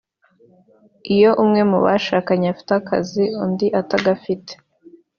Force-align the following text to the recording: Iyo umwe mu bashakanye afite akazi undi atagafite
Iyo 1.15 1.29
umwe 1.43 1.61
mu 1.71 1.77
bashakanye 1.85 2.45
afite 2.53 2.71
akazi 2.81 3.23
undi 3.43 3.67
atagafite 3.79 4.53